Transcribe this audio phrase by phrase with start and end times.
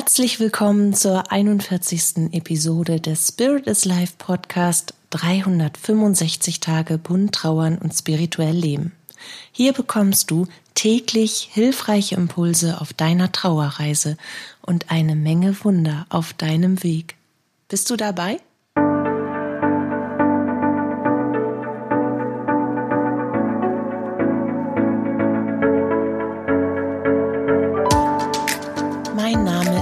[0.00, 2.32] Herzlich willkommen zur 41.
[2.32, 8.92] Episode des Spirit is Life Podcast 365 Tage bunt trauern und spirituell leben.
[9.52, 14.16] Hier bekommst du täglich hilfreiche Impulse auf deiner Trauerreise
[14.62, 17.16] und eine Menge Wunder auf deinem Weg.
[17.68, 18.40] Bist du dabei?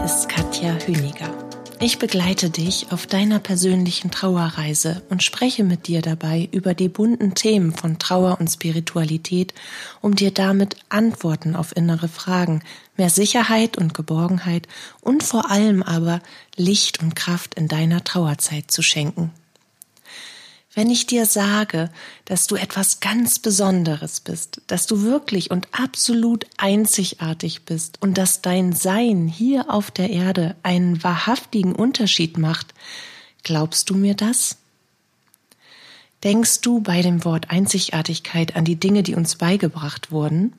[0.08, 1.28] Königer.
[1.80, 7.34] Ich begleite dich auf deiner persönlichen Trauerreise und spreche mit dir dabei über die bunten
[7.34, 9.52] Themen von Trauer und Spiritualität,
[10.00, 12.62] um dir damit Antworten auf innere Fragen,
[12.96, 14.66] mehr Sicherheit und Geborgenheit
[15.02, 16.20] und vor allem aber
[16.56, 19.30] Licht und Kraft in deiner Trauerzeit zu schenken.
[20.74, 21.90] Wenn ich dir sage,
[22.26, 28.42] dass du etwas ganz Besonderes bist, dass du wirklich und absolut einzigartig bist und dass
[28.42, 32.74] dein Sein hier auf der Erde einen wahrhaftigen Unterschied macht,
[33.42, 34.58] glaubst du mir das?
[36.22, 40.52] Denkst du bei dem Wort Einzigartigkeit an die Dinge, die uns beigebracht wurden?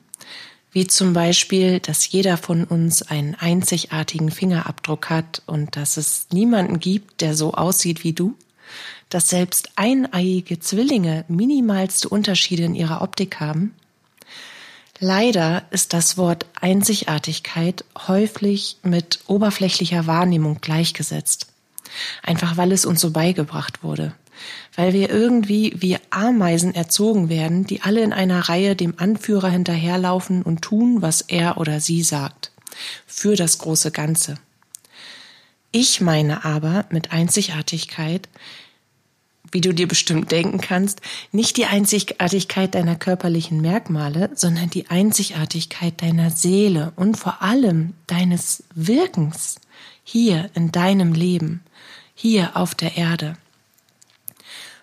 [0.72, 6.80] Wie zum Beispiel, dass jeder von uns einen einzigartigen Fingerabdruck hat und dass es niemanden
[6.80, 8.34] gibt, der so aussieht wie du?
[9.10, 13.74] Dass selbst eineiige Zwillinge minimalste Unterschiede in ihrer Optik haben?
[14.98, 21.46] Leider ist das Wort Einzigartigkeit häufig mit oberflächlicher Wahrnehmung gleichgesetzt.
[22.22, 24.14] Einfach weil es uns so beigebracht wurde.
[24.76, 30.42] Weil wir irgendwie wie Ameisen erzogen werden, die alle in einer Reihe dem Anführer hinterherlaufen
[30.42, 32.52] und tun, was er oder sie sagt.
[33.06, 34.36] Für das große Ganze.
[35.72, 38.28] Ich meine aber mit Einzigartigkeit
[39.52, 41.00] wie du dir bestimmt denken kannst,
[41.32, 48.64] nicht die Einzigartigkeit deiner körperlichen Merkmale, sondern die Einzigartigkeit deiner Seele und vor allem deines
[48.74, 49.56] Wirkens
[50.04, 51.62] hier in deinem Leben,
[52.14, 53.36] hier auf der Erde.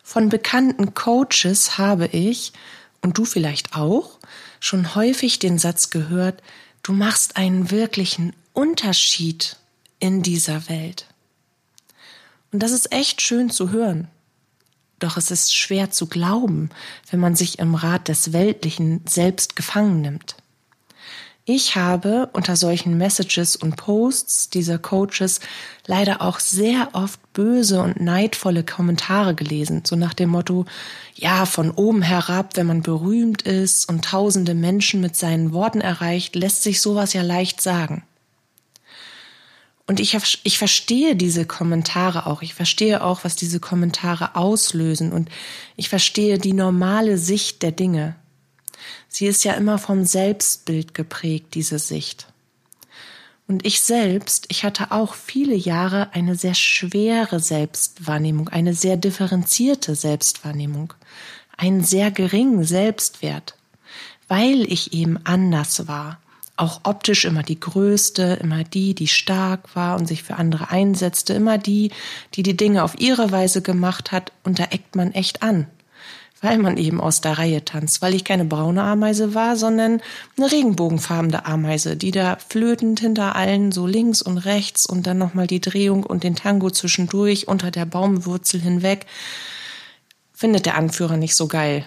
[0.03, 2.53] Von bekannten Coaches habe ich,
[3.01, 4.19] und du vielleicht auch,
[4.59, 6.41] schon häufig den Satz gehört,
[6.81, 9.57] du machst einen wirklichen Unterschied
[9.99, 11.07] in dieser Welt.
[12.51, 14.07] Und das ist echt schön zu hören.
[14.99, 16.69] Doch es ist schwer zu glauben,
[17.11, 20.35] wenn man sich im Rat des Weltlichen selbst gefangen nimmt.
[21.49, 25.39] Ich habe unter solchen Messages und Posts dieser Coaches
[25.85, 30.65] leider auch sehr oft böse und neidvolle Kommentare gelesen, so nach dem Motto,
[31.15, 36.35] ja, von oben herab, wenn man berühmt ist und tausende Menschen mit seinen Worten erreicht,
[36.35, 38.03] lässt sich sowas ja leicht sagen.
[39.87, 42.41] Und ich, ich verstehe diese Kommentare auch.
[42.41, 45.13] Ich verstehe auch, was diese Kommentare auslösen.
[45.13, 45.29] Und
[45.77, 48.15] ich verstehe die normale Sicht der Dinge.
[49.07, 52.27] Sie ist ja immer vom Selbstbild geprägt, diese Sicht.
[53.47, 59.95] Und ich selbst, ich hatte auch viele Jahre eine sehr schwere Selbstwahrnehmung, eine sehr differenzierte
[59.95, 60.93] Selbstwahrnehmung,
[61.55, 63.55] einen sehr geringen Selbstwert,
[64.27, 66.19] weil ich eben anders war
[66.57, 71.33] auch optisch immer die Größte, immer die, die stark war und sich für andere einsetzte,
[71.33, 71.91] immer die,
[72.33, 74.31] die die Dinge auf ihre Weise gemacht hat.
[74.43, 75.67] Und da eckt man echt an,
[76.41, 80.01] weil man eben aus der Reihe tanzt, weil ich keine braune Ameise war, sondern
[80.35, 85.47] eine regenbogenfarbene Ameise, die da flötend hinter allen so links und rechts und dann nochmal
[85.47, 89.05] die Drehung und den Tango zwischendurch unter der Baumwurzel hinweg,
[90.33, 91.85] findet der Anführer nicht so geil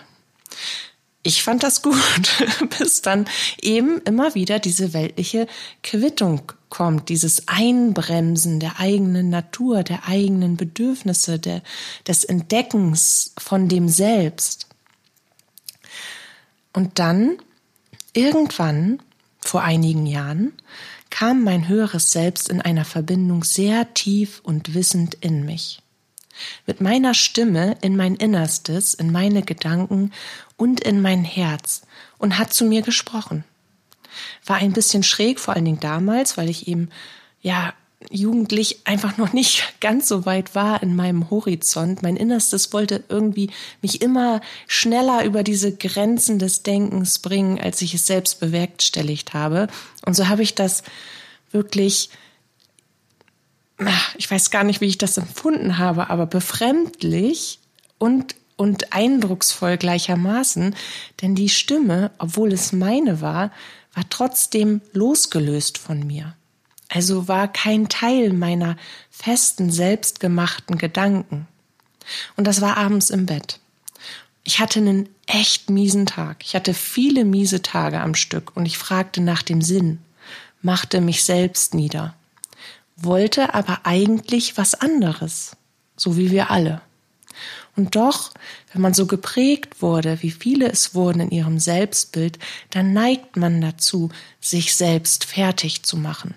[1.23, 1.99] ich fand das gut,
[2.79, 3.27] bis dann
[3.61, 5.47] eben immer wieder diese weltliche
[5.83, 11.63] Quittung kommt, dieses Einbremsen der eigenen Natur, der eigenen Bedürfnisse, der,
[12.07, 14.67] des Entdeckens von dem Selbst.
[16.73, 17.39] Und dann,
[18.15, 19.03] irgendwann,
[19.41, 20.53] vor einigen Jahren,
[21.11, 25.83] kam mein höheres Selbst in einer Verbindung sehr tief und wissend in mich
[26.67, 30.13] mit meiner Stimme in mein Innerstes, in meine Gedanken
[30.57, 31.83] und in mein Herz
[32.19, 33.45] und hat zu mir gesprochen.
[34.45, 36.91] War ein bisschen schräg, vor allen Dingen damals, weil ich eben,
[37.41, 37.73] ja,
[38.09, 42.03] jugendlich einfach noch nicht ganz so weit war in meinem Horizont.
[42.03, 43.51] Mein Innerstes wollte irgendwie
[43.83, 49.69] mich immer schneller über diese Grenzen des Denkens bringen, als ich es selbst bewerkstelligt habe.
[50.07, 50.83] Und so habe ich das
[51.51, 52.11] wirklich
[54.17, 57.59] ich weiß gar nicht, wie ich das empfunden habe, aber befremdlich
[57.99, 60.75] und, und eindrucksvoll gleichermaßen,
[61.23, 63.51] denn die Stimme, obwohl es meine war,
[63.95, 66.35] war trotzdem losgelöst von mir.
[66.89, 68.77] Also war kein Teil meiner
[69.11, 71.47] festen, selbstgemachten Gedanken.
[72.37, 73.61] Und das war abends im Bett.
[74.43, 76.45] Ich hatte einen echt miesen Tag.
[76.45, 79.99] Ich hatte viele miese Tage am Stück und ich fragte nach dem Sinn,
[80.63, 82.15] machte mich selbst nieder
[83.03, 85.57] wollte aber eigentlich was anderes,
[85.97, 86.83] so wie wir alle.
[87.77, 88.33] Und doch,
[88.73, 92.39] wenn man so geprägt wurde, wie viele es wurden in ihrem Selbstbild,
[92.71, 94.11] dann neigt man dazu,
[94.41, 96.35] sich selbst fertig zu machen.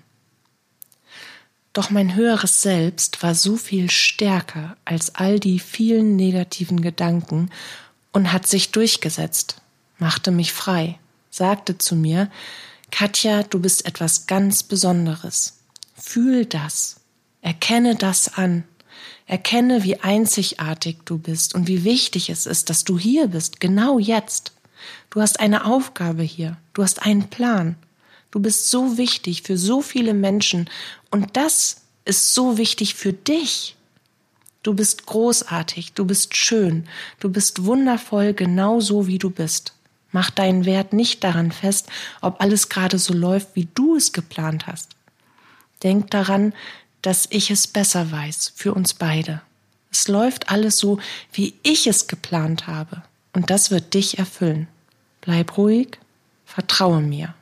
[1.74, 7.50] Doch mein höheres Selbst war so viel stärker als all die vielen negativen Gedanken
[8.12, 9.58] und hat sich durchgesetzt,
[9.98, 11.00] machte mich frei,
[11.32, 12.30] sagte zu mir,
[12.92, 15.63] Katja, du bist etwas ganz Besonderes.
[15.96, 17.02] Fühl das,
[17.42, 18.64] erkenne das an,
[19.26, 24.00] erkenne, wie einzigartig du bist und wie wichtig es ist, dass du hier bist, genau
[24.00, 24.52] jetzt.
[25.10, 27.78] Du hast eine Aufgabe hier, du hast einen Plan,
[28.34, 30.68] Du bist so wichtig für so viele Menschen
[31.12, 33.76] und das ist so wichtig für dich.
[34.64, 36.88] Du bist großartig, du bist schön,
[37.20, 39.74] du bist wundervoll genau so, wie du bist.
[40.12, 41.90] Mach deinen Wert nicht daran fest,
[42.22, 44.96] ob alles gerade so läuft, wie du es geplant hast.
[45.84, 46.54] Denk daran,
[47.02, 49.42] dass ich es besser weiß für uns beide.
[49.92, 51.00] Es läuft alles so,
[51.32, 53.04] wie ich es geplant habe.
[53.34, 54.68] Und das wird dich erfüllen.
[55.22, 56.00] Bleib ruhig,
[56.46, 57.34] vertraue mir.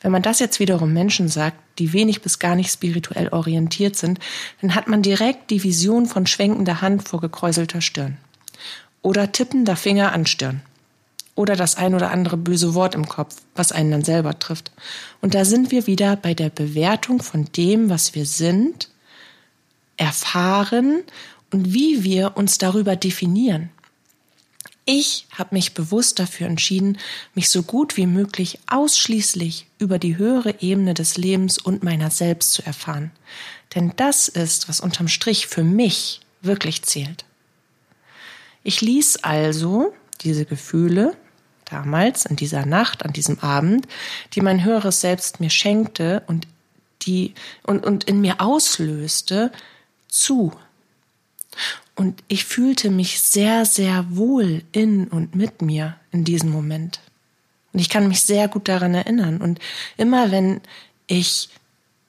[0.00, 4.18] Wenn man das jetzt wiederum Menschen sagt, die wenig bis gar nicht spirituell orientiert sind,
[4.60, 8.16] dann hat man direkt die Vision von schwenkender Hand vor gekräuselter Stirn.
[9.00, 10.62] Oder tippender Finger an Stirn.
[11.34, 14.70] Oder das ein oder andere böse Wort im Kopf, was einen dann selber trifft.
[15.20, 18.90] Und da sind wir wieder bei der Bewertung von dem, was wir sind,
[19.96, 21.02] erfahren
[21.50, 23.70] und wie wir uns darüber definieren.
[24.84, 26.98] Ich habe mich bewusst dafür entschieden,
[27.34, 32.52] mich so gut wie möglich ausschließlich über die höhere Ebene des Lebens und meiner selbst
[32.52, 33.12] zu erfahren.
[33.74, 37.24] Denn das ist, was unterm Strich für mich wirklich zählt.
[38.64, 41.16] Ich ließ also diese Gefühle
[41.72, 43.86] damals, in dieser Nacht, an diesem Abend,
[44.34, 46.46] die mein höheres Selbst mir schenkte und
[47.02, 49.50] die und, und in mir auslöste,
[50.08, 50.52] zu.
[51.94, 57.00] Und ich fühlte mich sehr, sehr wohl in und mit mir in diesem Moment.
[57.72, 59.40] Und ich kann mich sehr gut daran erinnern.
[59.40, 59.58] Und
[59.96, 60.60] immer wenn
[61.06, 61.48] ich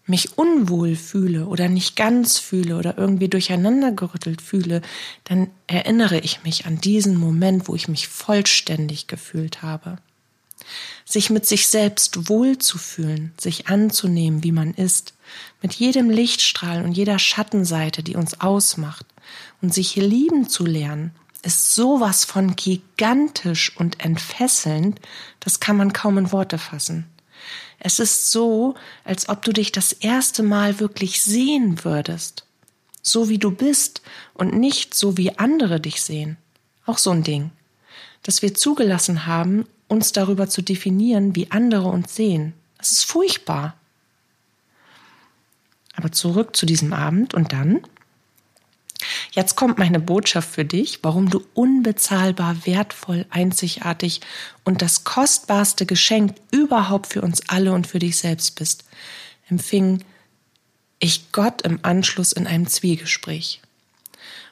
[0.06, 4.82] mich unwohl fühle oder nicht ganz fühle oder irgendwie durcheinandergerüttelt fühle,
[5.24, 9.98] dann erinnere ich mich an diesen Moment, wo ich mich vollständig gefühlt habe.
[11.06, 15.14] Sich mit sich selbst wohlzufühlen, sich anzunehmen, wie man ist,
[15.62, 19.06] mit jedem Lichtstrahl und jeder Schattenseite, die uns ausmacht,
[19.62, 21.12] und sich lieben zu lernen,
[21.44, 25.00] ist sowas von gigantisch und entfesselnd,
[25.40, 27.06] das kann man kaum in Worte fassen.
[27.80, 32.46] Es ist so, als ob du dich das erste Mal wirklich sehen würdest.
[33.02, 34.02] So wie du bist
[34.34, 36.38] und nicht so wie andere dich sehen.
[36.86, 37.52] Auch so ein Ding.
[38.24, 42.54] Dass wir zugelassen haben, uns darüber zu definieren, wie andere uns sehen.
[42.78, 43.76] Das ist furchtbar.
[45.96, 47.82] Aber zurück zu diesem Abend und dann?
[49.36, 54.22] Jetzt kommt meine Botschaft für dich, warum du unbezahlbar wertvoll, einzigartig
[54.64, 58.86] und das kostbarste Geschenk überhaupt für uns alle und für dich selbst bist,
[59.50, 60.04] empfing
[61.00, 63.60] ich Gott im Anschluss in einem Zwiegespräch.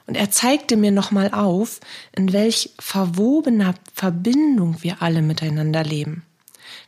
[0.08, 1.80] Und er zeigte mir nochmal auf,
[2.12, 6.24] in welch verwobener Verbindung wir alle miteinander leben.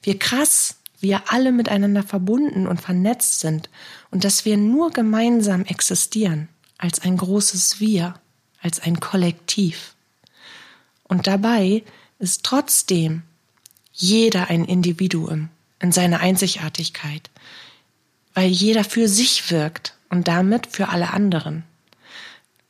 [0.01, 3.69] Wie krass wir alle miteinander verbunden und vernetzt sind
[4.09, 6.49] und dass wir nur gemeinsam existieren
[6.83, 8.15] als ein großes Wir,
[8.61, 9.95] als ein Kollektiv.
[11.05, 11.81] Und dabei
[12.19, 13.23] ist trotzdem
[13.93, 15.47] jeder ein Individuum
[15.79, 17.29] in seiner Einzigartigkeit,
[18.33, 21.63] weil jeder für sich wirkt und damit für alle anderen.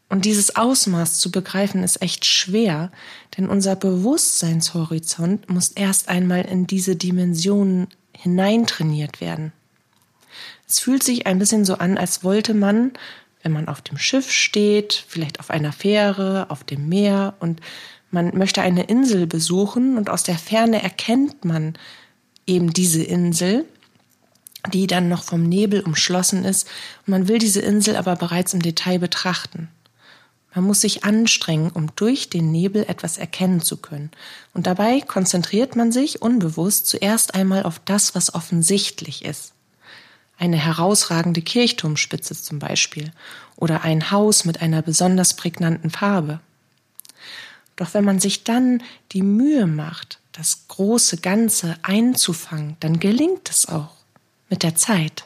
[0.09, 2.91] Und dieses Ausmaß zu begreifen ist echt schwer,
[3.35, 9.53] denn unser Bewusstseinshorizont muss erst einmal in diese Dimensionen hineintrainiert werden.
[10.69, 12.91] Es fühlt sich ein bisschen so an, als wollte man
[13.43, 17.61] wenn man auf dem Schiff steht, vielleicht auf einer Fähre, auf dem Meer und
[18.09, 21.73] man möchte eine Insel besuchen und aus der Ferne erkennt man
[22.47, 23.65] eben diese Insel,
[24.71, 26.67] die dann noch vom Nebel umschlossen ist
[27.05, 29.67] und man will diese Insel aber bereits im Detail betrachten.
[30.55, 34.11] Man muss sich anstrengen, um durch den Nebel etwas erkennen zu können.
[34.53, 39.52] Und dabei konzentriert man sich unbewusst zuerst einmal auf das, was offensichtlich ist
[40.37, 43.11] eine herausragende Kirchturmspitze zum Beispiel
[43.55, 46.39] oder ein Haus mit einer besonders prägnanten Farbe.
[47.75, 53.67] Doch wenn man sich dann die Mühe macht, das große Ganze einzufangen, dann gelingt es
[53.67, 53.95] auch
[54.49, 55.25] mit der Zeit.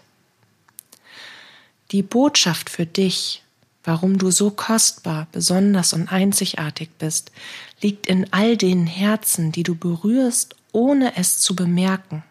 [1.92, 3.44] Die Botschaft für dich,
[3.84, 7.32] warum du so kostbar, besonders und einzigartig bist,
[7.82, 12.24] liegt in all den Herzen, die du berührst, ohne es zu bemerken.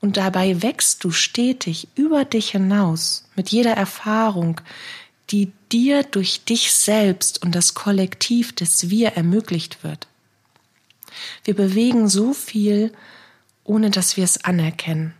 [0.00, 4.60] Und dabei wächst du stetig über dich hinaus mit jeder Erfahrung,
[5.30, 10.08] die dir durch dich selbst und das Kollektiv des Wir ermöglicht wird.
[11.44, 12.92] Wir bewegen so viel,
[13.64, 15.14] ohne dass wir es anerkennen.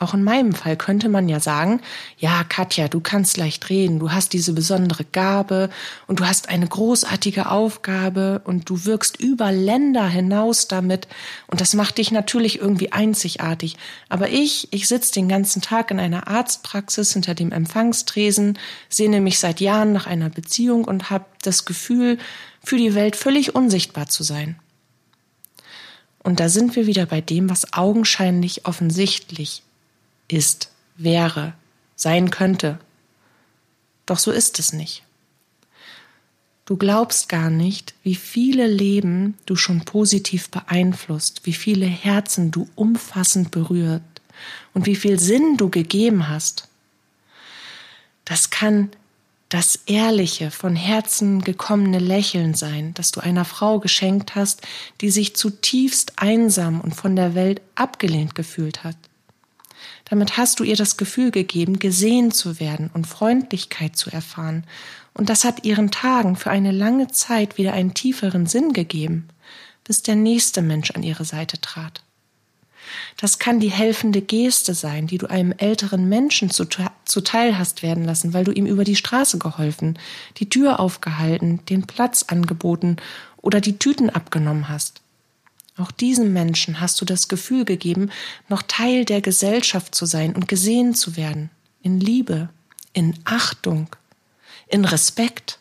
[0.00, 1.82] Auch in meinem Fall könnte man ja sagen,
[2.16, 5.68] ja, Katja, du kannst leicht reden, du hast diese besondere Gabe
[6.06, 11.06] und du hast eine großartige Aufgabe und du wirkst über Länder hinaus damit
[11.48, 13.76] und das macht dich natürlich irgendwie einzigartig.
[14.08, 19.38] Aber ich, ich sitze den ganzen Tag in einer Arztpraxis hinter dem Empfangstresen, sehne mich
[19.38, 22.16] seit Jahren nach einer Beziehung und habe das Gefühl,
[22.64, 24.58] für die Welt völlig unsichtbar zu sein.
[26.22, 29.62] Und da sind wir wieder bei dem, was augenscheinlich offensichtlich
[30.32, 31.54] ist, wäre,
[31.96, 32.78] sein könnte.
[34.06, 35.02] Doch so ist es nicht.
[36.70, 42.68] Du glaubst gar nicht, wie viele Leben du schon positiv beeinflusst, wie viele Herzen du
[42.76, 44.02] umfassend berührt
[44.72, 46.68] und wie viel Sinn du gegeben hast.
[48.24, 48.90] Das kann
[49.48, 54.62] das ehrliche, von Herzen gekommene Lächeln sein, das du einer Frau geschenkt hast,
[55.00, 58.96] die sich zutiefst einsam und von der Welt abgelehnt gefühlt hat.
[60.08, 64.64] Damit hast du ihr das Gefühl gegeben, gesehen zu werden und Freundlichkeit zu erfahren.
[65.14, 69.28] Und das hat ihren Tagen für eine lange Zeit wieder einen tieferen Sinn gegeben,
[69.84, 72.02] bis der nächste Mensch an ihre Seite trat.
[73.16, 78.32] Das kann die helfende Geste sein, die du einem älteren Menschen zuteil hast werden lassen,
[78.32, 79.98] weil du ihm über die Straße geholfen,
[80.38, 82.96] die Tür aufgehalten, den Platz angeboten
[83.36, 85.02] oder die Tüten abgenommen hast.
[85.80, 88.10] Auch diesem Menschen hast du das Gefühl gegeben,
[88.48, 91.48] noch Teil der Gesellschaft zu sein und gesehen zu werden,
[91.82, 92.50] in Liebe,
[92.92, 93.88] in Achtung,
[94.68, 95.58] in Respekt.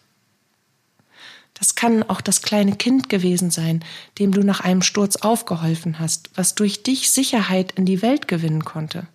[1.53, 3.83] Das kann auch das kleine Kind gewesen sein,
[4.17, 8.65] dem du nach einem Sturz aufgeholfen hast, was durch dich Sicherheit in die Welt gewinnen
[8.65, 9.07] konnte.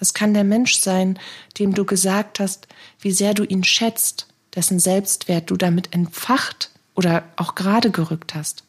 [0.00, 1.18] Das kann der Mensch sein,
[1.58, 2.66] dem du gesagt hast,
[3.00, 8.64] wie sehr du ihn schätzt, dessen Selbstwert du damit entfacht oder auch gerade gerückt hast.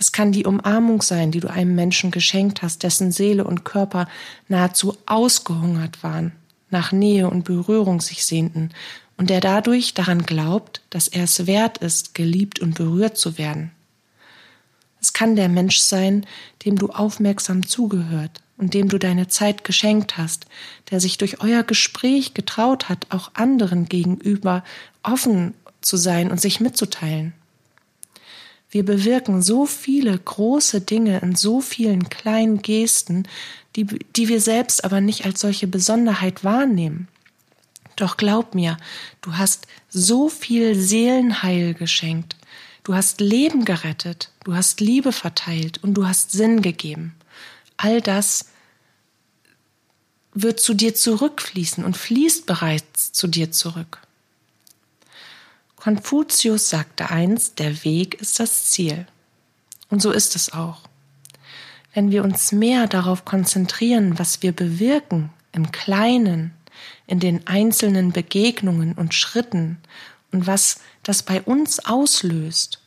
[0.00, 4.08] Es kann die Umarmung sein, die du einem Menschen geschenkt hast, dessen Seele und Körper
[4.48, 6.32] nahezu ausgehungert waren,
[6.70, 8.70] nach Nähe und Berührung sich sehnten
[9.18, 13.72] und der dadurch daran glaubt, dass er es wert ist, geliebt und berührt zu werden.
[15.02, 16.24] Es kann der Mensch sein,
[16.64, 20.46] dem du aufmerksam zugehört und dem du deine Zeit geschenkt hast,
[20.90, 24.64] der sich durch euer Gespräch getraut hat, auch anderen gegenüber
[25.02, 25.52] offen
[25.82, 27.34] zu sein und sich mitzuteilen.
[28.70, 33.26] Wir bewirken so viele große Dinge in so vielen kleinen Gesten,
[33.74, 37.08] die, die wir selbst aber nicht als solche Besonderheit wahrnehmen.
[37.96, 38.76] Doch glaub mir,
[39.20, 42.36] du hast so viel Seelenheil geschenkt,
[42.84, 47.14] du hast Leben gerettet, du hast Liebe verteilt und du hast Sinn gegeben.
[47.76, 48.46] All das
[50.32, 54.00] wird zu dir zurückfließen und fließt bereits zu dir zurück.
[55.80, 59.06] Konfuzius sagte einst, der Weg ist das Ziel.
[59.88, 60.82] Und so ist es auch.
[61.94, 66.52] Wenn wir uns mehr darauf konzentrieren, was wir bewirken, im Kleinen,
[67.06, 69.78] in den einzelnen Begegnungen und Schritten
[70.30, 72.80] und was das bei uns auslöst,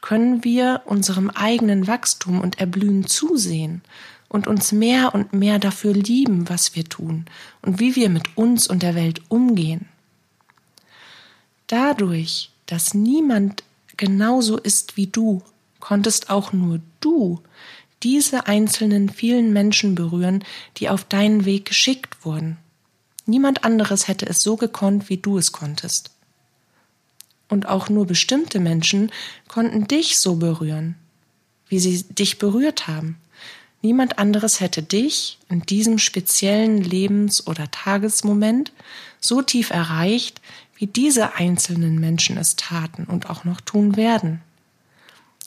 [0.00, 3.82] können wir unserem eigenen Wachstum und Erblühen zusehen
[4.28, 7.24] und uns mehr und mehr dafür lieben, was wir tun
[7.62, 9.88] und wie wir mit uns und der Welt umgehen.
[11.66, 13.62] Dadurch, dass niemand
[13.96, 15.42] genauso ist wie du,
[15.80, 17.40] konntest auch nur du
[18.02, 20.44] diese einzelnen vielen Menschen berühren,
[20.76, 22.58] die auf deinen Weg geschickt wurden.
[23.26, 26.10] Niemand anderes hätte es so gekonnt, wie du es konntest.
[27.48, 29.10] Und auch nur bestimmte Menschen
[29.48, 30.96] konnten dich so berühren,
[31.68, 33.16] wie sie dich berührt haben.
[33.80, 38.72] Niemand anderes hätte dich in diesem speziellen Lebens- oder Tagesmoment
[39.20, 40.40] so tief erreicht,
[40.84, 44.42] wie diese einzelnen Menschen es taten und auch noch tun werden.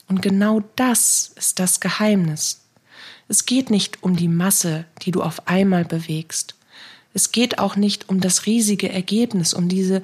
[0.08, 2.62] Und genau das ist das Geheimnis.
[3.28, 6.56] Es geht nicht um die Masse, die du auf einmal bewegst.
[7.14, 10.02] Es geht auch nicht um das riesige Ergebnis, um diese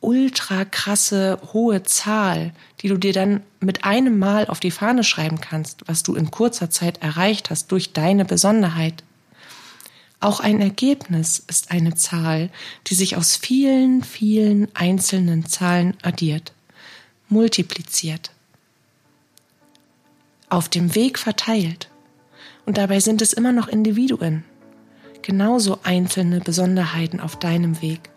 [0.00, 5.40] ultra krasse hohe Zahl, die du dir dann mit einem Mal auf die Fahne schreiben
[5.40, 9.02] kannst, was du in kurzer Zeit erreicht hast durch deine Besonderheit.
[10.20, 12.50] Auch ein Ergebnis ist eine Zahl,
[12.86, 16.52] die sich aus vielen, vielen einzelnen Zahlen addiert,
[17.28, 18.30] multipliziert,
[20.48, 21.90] auf dem Weg verteilt.
[22.64, 24.44] Und dabei sind es immer noch Individuen,
[25.22, 28.10] genauso einzelne Besonderheiten auf deinem Weg.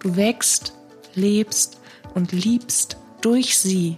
[0.00, 0.74] Du wächst,
[1.14, 1.80] lebst
[2.14, 3.96] und liebst durch sie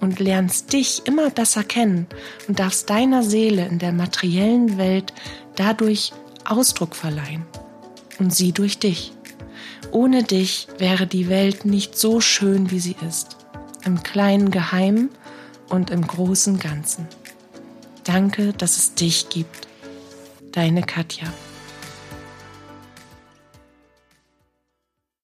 [0.00, 2.06] und lernst dich immer besser kennen
[2.48, 5.12] und darfst deiner Seele in der materiellen Welt
[5.54, 6.12] dadurch
[6.50, 7.44] Ausdruck verleihen
[8.18, 9.12] und sie durch dich.
[9.90, 13.36] Ohne dich wäre die Welt nicht so schön, wie sie ist,
[13.84, 15.10] im kleinen Geheimen
[15.68, 17.06] und im großen Ganzen.
[18.04, 19.68] Danke, dass es dich gibt.
[20.52, 21.26] Deine Katja.